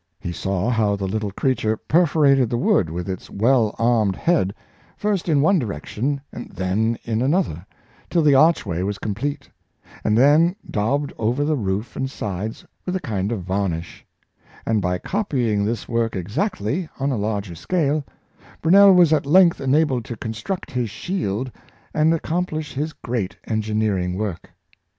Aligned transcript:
He 0.19 0.31
saw 0.31 0.71
how 0.71 0.95
the 0.95 1.05
little 1.07 1.29
crea 1.29 1.53
ture 1.53 1.77
perforated 1.77 2.49
the 2.49 2.57
wood 2.57 2.89
with 2.89 3.07
its 3.07 3.29
well 3.29 3.75
armed 3.77 4.15
head, 4.15 4.51
first 4.97 5.29
in 5.29 5.41
one 5.41 5.59
direction 5.59 6.19
and 6.33 6.49
then 6.49 6.97
in 7.03 7.21
another, 7.21 7.67
till 8.09 8.23
the 8.23 8.33
archway 8.33 8.81
was 8.81 8.97
complete, 8.97 9.47
and 10.03 10.17
then 10.17 10.55
daubed 10.67 11.13
over 11.19 11.43
the 11.45 11.55
roof 11.55 11.95
and 11.95 12.09
sides 12.09 12.65
with 12.83 12.95
a 12.95 12.99
kind 12.99 13.31
of 13.31 13.43
varnish; 13.43 14.03
and, 14.65 14.81
by 14.81 14.97
copying 14.97 15.63
this 15.65 15.87
work 15.87 16.15
ex 16.15 16.35
actly, 16.35 16.89
on 16.99 17.11
a 17.11 17.15
large 17.15 17.55
scale, 17.55 18.03
Brunei 18.59 18.89
was 18.89 19.13
at 19.13 19.27
length 19.27 19.61
enabled 19.61 20.03
to 20.05 20.17
construct 20.17 20.71
his 20.71 20.89
shield 20.89 21.51
and 21.93 22.11
accomplish 22.11 22.73
his 22.73 22.91
great 22.91 23.37
engineer 23.45 23.99
ing 23.99 24.15
work. 24.17 24.49